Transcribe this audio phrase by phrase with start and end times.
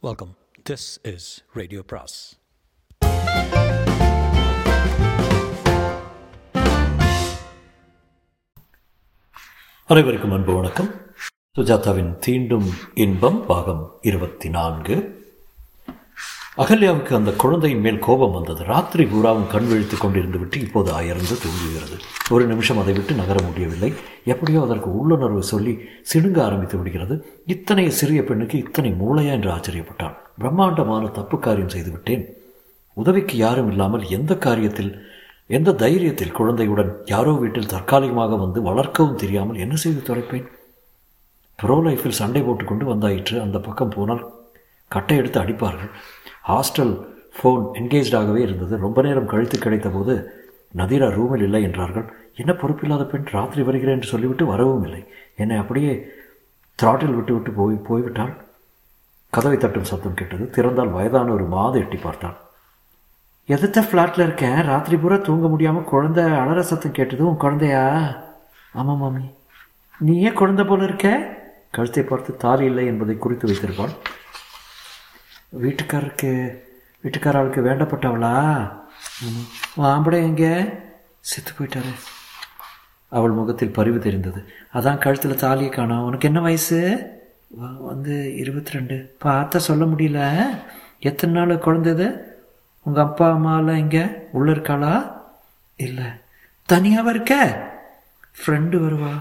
[0.00, 0.36] Welcome
[0.70, 2.38] this is radio பிராஸ்
[9.84, 10.94] அனைவருக்கும் அன்பு வணக்கம்.
[11.56, 15.17] சுஜாதாவின் தீண்டும் இன்பம் பாகம் இருபத்தி நான்கு.
[16.62, 18.62] அகல்யாவுக்கு அந்த குழந்தையின் மேல் கோபம் வந்தது.
[18.64, 21.96] ராத்திரி பூராவும் கண் விழித்துக் கொண்டிருந்து விட்டு இப்போது அயர்ந்து தூங்குகிறது.
[22.34, 23.90] ஒரு நிமிஷம் அதை விட்டு நகர முடியவில்லை.
[24.32, 25.72] எப்படியோ அதற்கு உள்ளுணர்வு சொல்லி
[26.12, 27.16] சிணுங்க ஆரம்பித்து விடுகிறது.
[27.54, 30.16] இத்தனை சிறிய பெண்ணுக்கு இத்தனை மூளையா என்று ஆச்சரியப்பட்டான்.
[30.38, 32.24] பிரம்மாண்டமான தப்பு காரியம் செய்து விட்டேன்.
[32.96, 34.90] உதவிக்கு யாரும் இல்லாமல் எந்த காரியத்தில்
[35.56, 40.48] எந்த தைரியத்தில் குழந்தையுடன் யாரோ வீட்டில் தற்காலிகமாக வந்து வளர்க்கவும் தெரியாமல் என்ன செய்து தொலைப்பேன்
[41.58, 43.36] ப்ரோ லைஃபில் சண்டை போட்டுக்கொண்டு வந்தாயிற்று.
[43.44, 44.24] அந்த பக்கம் போனால்
[44.90, 45.90] கட்டை எடுத்து அடிப்பார்கள்.
[46.48, 46.94] ஹாஸ்டல்
[47.36, 48.74] ஃபோன் என்கேஜாகவே இருந்தது.
[48.86, 50.14] ரொம்ப நேரம் கழித்து கிடைத்த போது
[50.78, 52.06] நதிரா ரூமில் இல்லை என்றார்கள்.
[52.42, 55.00] என்ன பொறுப்பில்லாத பெண் ராத்திரி வருகிறேன் என்று சொல்லிவிட்டு வரவும் இல்லை.
[55.42, 55.92] என்னை அப்படியே
[56.78, 58.34] த்ராட்டில் விட்டு விட்டு போய் போய்விட்டால்
[59.32, 60.44] கதவை தட்டும் சத்தம் கேட்டது.
[60.56, 62.36] திறந்தால் வயதான ஒரு மாத எட்டி பார்த்தான்
[63.54, 67.84] எதிர்த்த ஃப்ளாட்டில் இருக்கேன் ராத்திரி பூரா தூங்க முடியாமல் குழந்தை அலற சத்தம் கேட்டது உன் குழந்தையா?
[68.74, 69.24] ஆமாம் மாமி.
[70.00, 71.08] நீ ஏன் குழந்தை போல இருக்க?
[71.76, 73.94] கழுத்தை பார்த்து தாலி இல்லை என்பதை குறித்து வைத்திருப்பாள்.
[75.52, 76.58] வீட்டுக்காரருக்கு
[77.04, 78.70] வீட்டுக்காரர்களுக்கு வேண்டப்பட்டவளா?
[79.76, 80.12] ம்.
[80.12, 80.68] எங்கே?
[81.20, 81.94] செத்து போயிட்டாரு.
[83.08, 84.44] அவள் முகத்தில் பரிவு தெரிந்தது.
[84.74, 86.04] அதான் கழுத்தில் தாலியை காணோம்.
[86.04, 87.10] உனக்கு என்ன வயசு?
[87.78, 90.46] வந்து இருபத்தி ரெண்டு பார்த்தா சொல்ல முடியல.
[91.00, 92.36] எத்தனை நாள் குழந்தது
[92.82, 95.12] உங்கள் அப்பா அம்மாலாம் இங்கே உள்ளே இருக்காளா?
[95.76, 96.04] இல்லை.
[96.72, 97.62] தனியாவா இருக்க?
[98.38, 99.20] ஃப்ரெண்டு வருவா.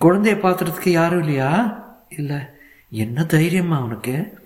[0.00, 1.82] குழந்தைய பார்த்துறதுக்கு யாரும் இல்லையா?
[2.08, 2.36] இல்லை.
[2.90, 4.40] என்ன தைரியம்மா உனக்கு?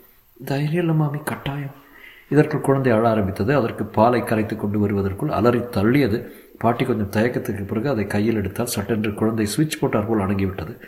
[0.44, 1.84] தைரியம் இல்லாமல் கட்டாயம்.
[2.28, 3.56] இதற்குள் குழந்தை அழ ஆரம்பித்தது.
[3.56, 6.28] அதற்கு பாலை கரைத்து கொண்டு வருவதற்குள் அலறி தள்ளியது.
[6.58, 10.78] பாட்டி கொஞ்சம் தயக்கத்துக்கு பிறகு அதை கையில் எடுத்தால் சட்டென்று குழந்தை சுவிட்ச் போட்டார் போல் அடங்கிவிட்டது.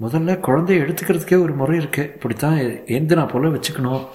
[0.00, 2.10] முதல்ல குழந்தைய எடுத்துக்கிறதுக்கே ஒரு முறை இருக்கு.
[2.14, 4.06] இப்படித்தான் ஏந்தினா போல வச்சுக்கணும்.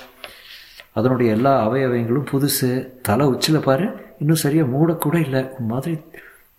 [0.91, 2.87] அதனுடைய எல்லா அவயவங்களும் புதுசு.
[3.01, 3.89] தலை உச்சியில் பாரு.
[4.19, 5.47] இன்னும் சரியாக மூடக்கூட இல்லை.
[5.59, 5.99] உன் மாதிரி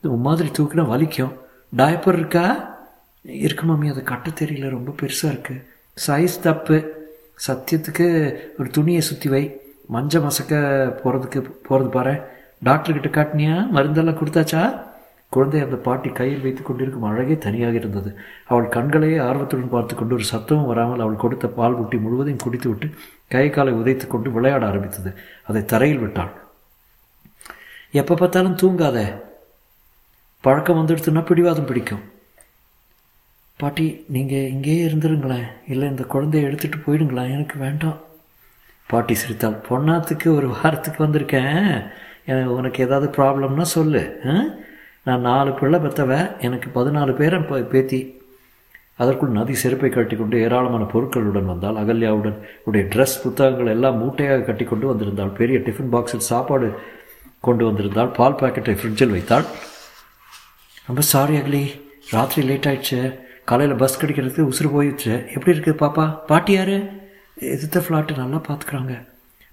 [0.03, 1.33] உன் மாதிரி தூக்கினா வலிக்கும்.
[1.77, 2.77] டயப்பர் இருக்கா?
[3.23, 3.89] இருக்கு மாமி.
[3.89, 4.69] அதை கட்ட தெரியல.
[4.69, 5.65] ரொம்ப பெருசாக இருக்குது
[6.07, 7.02] சைஸ் தப்பு.
[7.47, 9.61] சத்தியத்துக்கு ஒரு துணியை சுற்றி வை.
[9.93, 10.53] மஞ்ச மசக்க
[11.05, 12.23] போகிறதுக்கு போகிறது பாரு
[12.65, 13.69] டாக்டர்கிட்ட காட்டினியா?
[13.75, 14.91] மருந்தெல்லாம் கொடுத்தாச்சா?
[15.29, 18.19] குழந்தை அந்த பாட்டி கையில் வைத்து கொண்டிருக்கும் அழகே தனியாக இருந்தது.
[18.47, 22.91] அவள் கண்களையே ஆர்வத்துடன் பார்த்து கொண்டு ஒரு சத்தமும் வராமல் அவள் கொடுத்த பால் புட்டி முழுவதையும் குடித்துவிட்டு
[23.29, 25.15] கை காலை உதைத்துக் கொண்டு விளையாட ஆரம்பித்தது.
[25.45, 26.33] அதை தரையில் விட்டாள்.
[27.91, 29.23] எப்போ பார்த்தாலும் தூங்காத.
[30.41, 32.12] பழக்கம் வந்துடுத்துன்னா பிடிவாதம் பிடிக்கும்.
[33.63, 35.47] பாட்டி நீங்கள் இங்கேயே இருந்துருங்களேன்.
[35.69, 37.31] இல்லை இந்த குழந்தைய எடுத்துகிட்டு போயிடுங்களேன்.
[37.31, 38.01] எனக்கு வேண்டாம்.
[38.87, 39.63] பாட்டி சிரித்தாள்.
[39.69, 41.91] பொன்னாத்துக்கு ஒரு வாரத்துக்கு வந்திருக்கேன்.
[42.27, 44.21] எனக்கு உனக்கு ஏதாவது ப்ராப்ளம்னா சொல்லு.
[44.27, 44.45] ஆ?
[45.03, 48.23] நான் நாலு பிள்ளை பெற்றவ எனக்கு பதினாலு பேரை ப- பேத்தி.
[48.97, 54.95] அதற்குள் நதி செருப்பை கட்டிக்கொண்டு ஏராளமான பொருட்களுடன் வந்தால் அகல்யாவுடன் உடைய ட்ரெஸ் புத்தகங்கள் எல்லாம் மூட்டையாக கட்டி கொண்டு
[54.95, 55.35] வந்திருந்தாள்.
[55.35, 56.79] பெரிய டிஃபன் பாக்ஸில் சாப்பாடு
[57.41, 58.15] கொண்டு வந்திருந்தாள்.
[58.15, 59.45] பால் பாக்கெட்டை ஃப்ரிட்ஜில் வைத்தாள்.
[60.87, 61.81] ரொம்ப சாரி அகலி.
[62.11, 63.22] ராத்திரி லேட் ஆயிடுச்சு.
[63.45, 65.13] காலையில் பஸ் கிடைக்கிறதுக்கு உசுறு போயிடுச்சு.
[65.35, 66.19] எப்படி இருக்குது பாப்பா?
[66.27, 66.89] பாட்டி யாரு?
[67.35, 69.07] எதிர்த்த ஃப்ளாட்டு நல்லா பார்த்துக்குறாங்க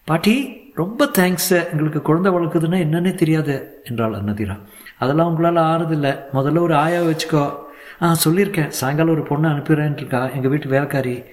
[0.06, 0.34] பாட்டி
[0.76, 4.60] ரொம்ப தேங்க்ஸ் எங்களுக்கு குழந்தை வளர்க்குதுன்னா என்னன்னே தெரியாது என்றாள் அன்னதிரா.
[4.98, 6.12] அதெல்லாம் உங்களால் ஆறுதில்லை.
[6.34, 7.56] முதல்ல ஒரு ஆயா வச்சுக்கோ.
[8.02, 8.68] ஆ சொல்லியிருக்கேன்.
[8.68, 11.24] சாயங்காலம் ஒரு பொண்ணை அனுப்பிடுறேன்னு இருக்கா எங்கள் வீட்டு வேலைக்காரி.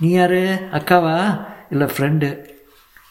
[0.00, 0.40] நீ யார்?
[0.78, 1.46] அக்காவா?
[1.70, 2.44] இல்லை ஃப்ரெண்டு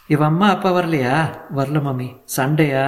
[0.07, 1.15] இவன் அம்மா அப்பா வரலையா?
[1.55, 2.15] வரல மாமி.
[2.23, 2.85] சண்டையா?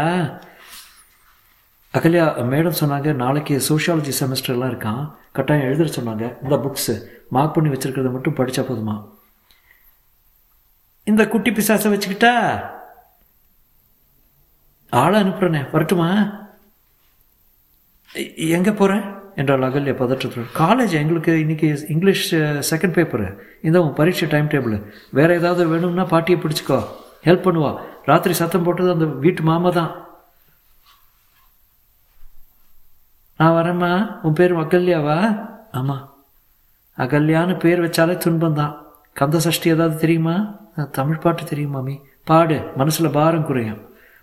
[1.97, 5.03] அகல்யா மேடம் சொன்னாங்க நாளைக்கு சோஷியாலஜி செமஸ்டர்லாம் இருக்கான்
[5.37, 6.25] கட்டாயம் எழுதுற சொன்னாங்க.
[6.43, 6.93] இந்த புக்ஸு
[7.35, 8.95] மார்க் பண்ணி வச்சுருக்கிறத மட்டும் படித்தா போதுமா?
[11.03, 12.33] இந்த குட்டி பிசாசை வச்சுக்கிட்டா?
[14.89, 16.09] ஆளை அனுப்புகிறேனே வரட்டுமா?
[18.57, 19.03] எங்கே போகிறேன்
[19.35, 20.51] என்றால் அகல்யா பதற்றத்துடன்.
[20.61, 22.27] காலேஜ் எங்களுக்கு இன்றைக்கி இங்கிலீஷ்
[22.71, 23.27] செகண்ட் பேப்பரு
[23.69, 24.75] இந்த உன் பரீட்சை டைம் டேபிள்
[25.19, 26.79] வேறு ஏதாவது வேணும்னா பாட்டியை பிடிச்சிக்கோ.
[27.27, 27.71] ஹெல்ப் பண்ணுவா.
[28.11, 29.91] ராத்திரி சத்தம் போட்டது அந்த வீட்டு மாமா தான்
[33.39, 33.91] நான் வரேம்மா.
[34.25, 35.17] உன் பேர் அகல்யாவா?
[35.79, 36.05] ஆமாம்
[37.03, 38.73] அகல்யான்னு பேர் வச்சாலே துன்பம் தான்
[39.19, 40.33] கந்த சஷ்டி ஏதாவது தெரியுமா?
[40.97, 41.95] தமிழ் பாட்டு தெரியும் மாமி.
[42.29, 42.57] பாடு.
[42.79, 43.79] மனசில் பாரம் குறையும்.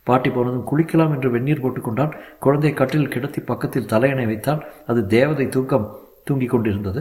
[0.07, 2.13] பாட்டி போனதும் குளிக்கலாம் என்று வெந்நீர் போட்டுக்கொண்டால்
[2.45, 5.89] குழந்தை கட்டில் கிடத்தி பக்கத்தில் தலையணை வைத்தால் அது தேவதை தூக்கம்
[6.29, 7.01] தூங்கி கொண்டிருந்தது.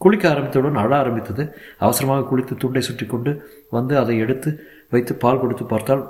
[0.00, 1.44] குளிக்க ஆரம்பித்தவுடன் அழ ஆரம்பித்தது.
[1.84, 3.32] அவசரமாக குளித்து துண்டை சுற்றி கொண்டு
[3.76, 4.52] வந்து அதை எடுத்து
[4.94, 6.04] வைத்து பால் கொடுத்து பார்த்தால்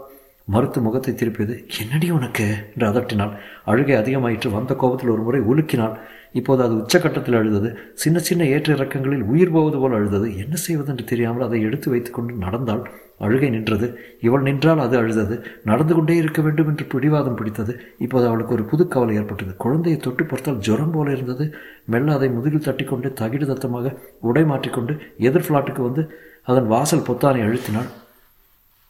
[0.52, 2.46] மறுத்து முகத்தை திருப்பியது என்னடி உனக்கு?
[2.72, 4.48] என்று அதட்டினாள் அழுகை அதிகமாயிற்று.
[4.50, 5.94] வந்த கோபத்தில் ஒரு முறை உலுக்கினாள்.
[6.32, 7.68] இப்போது அது உச்சக்கட்டத்தில் அழுதது.
[7.94, 10.26] சின்ன சின்ன ஏற்ற இறக்கங்களில் உயிர் போவது போல் அழுதது.
[10.36, 12.82] என்ன செய்வது என்று தெரியாமல் அதை எடுத்து வைத்துக்கொண்டு நடந்தாள்?
[13.18, 13.86] அழுகை நின்றது.
[14.20, 15.36] இவள் நின்றால் அது அழுதது.
[15.64, 17.72] நடந்து கொண்டே இருக்க வேண்டும் என்று பிடிவாதம் பிடித்தது.
[17.98, 19.52] இப்போது அவளுக்கு ஒரு புது கவலை ஏற்பட்டது.
[19.56, 21.46] குழந்தையை தொட்டு பார்த்தால் ஜுரம் போல இருந்தது.
[21.84, 26.04] மெல்ல அதை முதுகில் தட்டிக்கொண்டு தகிடு தத்தமாக உடை மாற்றிக்கொண்டு எதிர் ஃப்ளாட்டுக்கு வந்து
[26.42, 27.90] அதன் வாசல் பொத்தானை அழுத்தினாள்.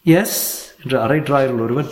[0.06, 0.40] எஸ்
[0.82, 1.90] என்று அரை டிராயரில் ஒருவன்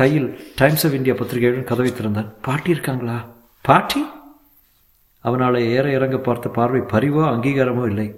[0.00, 0.28] கையில்
[0.60, 2.32] டைம்ஸ் ஆஃப் இந்தியா பத்திரிகையுடன் கதவை திறந்தான்.
[2.46, 3.18] பாட்டி இருக்காங்களா?
[3.64, 4.02] பாட்டி?
[5.24, 8.08] அவனால ஏற இறங்க பார்த்த பார்வை பரிவோ அங்கீகாரமோ இல்லை.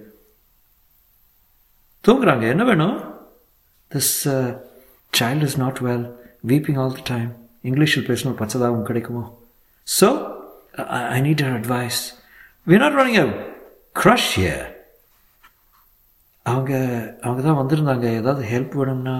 [2.04, 2.98] தூங்குறாங்க என்ன வேணும்?
[3.90, 4.14] This
[5.12, 6.06] child is not well
[6.50, 7.30] weeping all the time
[7.68, 9.24] இங்கிலீஷில் பேசணும் பச்சதாகவும் கிடைக்குமோ?
[9.86, 10.08] So
[11.16, 12.00] I need an advice
[12.70, 13.26] we not running a
[13.96, 14.54] creche ஏ
[16.46, 16.72] அவங்க
[17.22, 18.06] அவங்க தான் வந்திருந்தாங்க.
[18.20, 19.16] ஏதாவது ஹெல்ப் வேணும்னா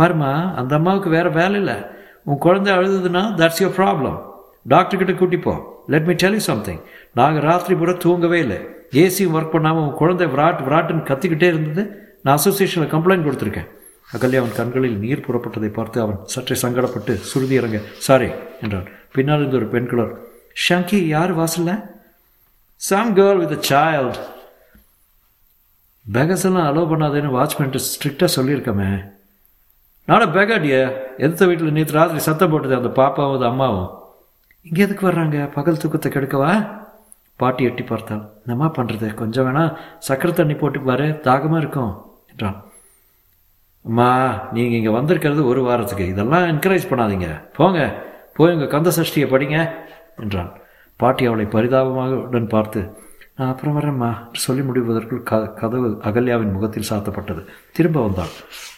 [0.00, 0.30] பாருமா
[0.60, 1.76] அந்த அம்மாவுக்கு வேறு வேலை இல்லை.
[2.28, 4.18] உன் குழந்தை அழுதுன்னா தட்ஸ் யோர் ப்ராப்ளம்
[4.72, 5.54] டாக்டர்கிட்ட கூட்டிப்போ
[5.92, 6.80] let me tell you something
[7.18, 8.58] நாங்கள் ராத்திரி பூரா தூங்கவே இல்லை.
[9.02, 11.82] ஏசியும் ஒர்க் பண்ணாமல் உன் குழந்தை விராட் விராட்டுன்னு கத்திக்கிட்டே இருந்தது.
[12.22, 13.70] நான் அசோசியேஷனில் கம்ப்ளைண்ட் கொடுத்துருக்கேன்.
[14.14, 18.28] அகல்யா அவன் கண்களில் நீர் புறப்பட்டதை பார்த்து அவன் சற்றே சங்கடப்பட்டு சுருதி இறங்க சாரி
[18.62, 18.88] என்றான்.
[19.14, 20.12] பின்னால் இருந்த ஒரு பெண் குளர்
[20.68, 21.72] ஷங்கி யார் வாசல்ல?
[22.80, 24.20] Some girl with a child
[26.06, 28.90] beggars எல்லாம் அலோவ் பண்ணாதேன்னு வாட்ச்மேன்ட்டு ஸ்ட்ரிக்டாக சொல்லியிருக்கமே.
[30.08, 30.80] நானும் பேகாடியா
[31.22, 32.74] எதிர்த்த வீட்டில் நேற்று ராத்திரி சத்தம் போட்டது?
[32.78, 33.90] அந்த பாப்பாவும் அது அம்மாவும்?
[34.68, 35.38] இங்கே எதுக்கு வர்றாங்க?
[35.54, 36.50] பகல் தூக்கத்தை கெடுக்கவா?
[37.40, 38.24] பாட்டி எட்டி பார்த்தாள்.
[38.42, 39.62] என்னம்மா பண்ணுறது கொஞ்சம் வேணா
[40.08, 41.06] சக்கரை தண்ணி போட்டு பாரு.
[41.28, 41.92] தாகமாக இருக்கும்
[42.32, 42.58] என்றான்.
[43.84, 44.08] அம்மா
[44.56, 46.04] நீங்கள் இங்கே வந்திருக்கிறது ஒரு வாரத்துக்கு.
[46.12, 47.30] இதெல்லாம் என்கரேஜ் பண்ணாதீங்க.
[47.56, 47.80] போங்க.
[48.36, 49.56] போய் உங்கள் கந்த சஷ்டியை படிங்க
[50.24, 50.52] என்றான்.
[51.00, 52.82] பாட்டி அவளை பரிதாபமாக உடன் பார்த்து
[53.38, 54.08] நான் அப்புறம் வரேம்மா
[54.44, 57.42] சொல்லி முடிவதற்குள் க கதவு அகல்யாவின் முகத்தில் சாத்தப்பட்டது.
[57.76, 58.32] திரும்ப வந்தாள்.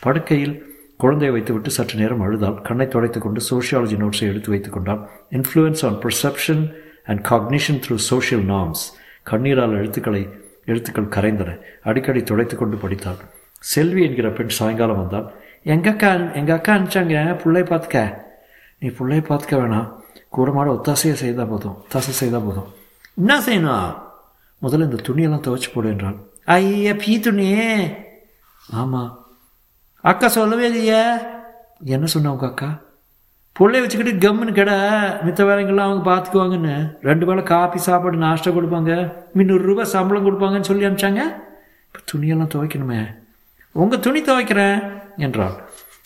[0.05, 0.56] படுக்கையில்
[0.96, 5.98] குழந்தையை வைத்துவிட்டு சற்று நேரம் அழுதாள் கண்ணை துடைத்து கொண்டு சோஷியாலஜி நோட்ஸை எடுத்து வைத்துக் கொண்டாள் influence on
[5.98, 8.84] perception and cognition through social norms
[9.31, 10.28] கண்ணீரால் எழுத்துக்களை
[10.64, 11.58] எழுத்துக்கள் கரைந்தன.
[11.82, 13.14] அடிக்கடி துடைத்து கொண்டு படித்தாள்
[13.58, 17.38] செல்வி என்கிற பெண் சாயங்காலம் வந்தால் எங்கள் அக்கா எங்கள் அக்கா அனுப்பிச்சாங்க?
[17.38, 18.16] பிள்ளை பார்த்துக்க.
[18.78, 19.92] நீ பிள்ளைய பார்த்துக்க வேணாம்.
[20.37, 21.84] கூடமாட ஒத்தாசையை செய்தால் போதும்.
[21.88, 22.72] ஒத்தாசை செய்தால் போதும்.
[23.16, 23.94] என்ன செய்யணும்?
[24.62, 26.16] முதல்ல இந்த துணியெல்லாம் துவைச்சு போடு என்றாள்.
[26.44, 27.96] ஐயா பீ துணியே.
[28.70, 29.25] ஆமாம்
[30.00, 31.02] அக்கா சொல்லவே இல்லையே.
[31.84, 32.69] என்ன சொன்ன உங்க அக்கா?
[33.58, 34.75] பிள்ளைய வச்சுக்கிட்டு கம்முன்னு கடை
[35.26, 39.12] மித்த வேலைங்கள்லாம் அவங்க பார்த்துக்குவாங்கன்னு ரெண்டு வேளை காப்பி சாப்பாடு நாஷ்டா கொடுப்பாங்க.
[39.37, 41.22] முந்நூறுரூபா சம்பளம் கொடுப்பாங்கன்னு சொல்லி அனுப்பிச்சாங்க.
[41.87, 43.00] இப்போ துணியெல்லாம் துவைக்கணுமே.
[43.72, 44.78] உங்கள் துணி துவைக்கிறேன்
[45.16, 45.56] என்றாள்.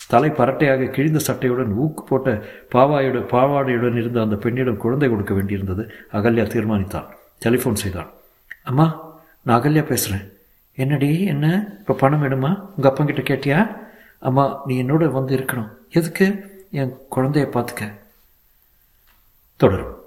[0.07, 2.43] தலை பரட்டையாக கிழிந்த சட்டையுடன் ஊக்கு போட்ட
[2.75, 7.07] பாவாயுடன் பாவாடையுடன் இருந்த அந்த பெண்ணிடம் குழந்தை கொடுக்க வேண்டியிருந்தது அகல்யா தீர்மானித்தாள்.
[7.45, 8.09] டெலிஃபோன் செய்தாள்.
[8.63, 9.11] அம்மா
[9.41, 10.25] நான் அகல்யா பேசுகிறேன்
[10.81, 11.47] என்னடி என்ன?
[11.79, 12.51] இப்போ பணம் வேணுமா?
[12.75, 13.59] உங்கள் அப்பங்கிட்ட கேட்டியா?
[14.19, 15.71] அம்மா நீ என்னோட வந்து இருக்கணும்.
[15.89, 16.27] எதுக்கு?
[16.71, 17.91] என் குழந்தைய பார்த்துக்க
[19.55, 20.00] தொடரும்.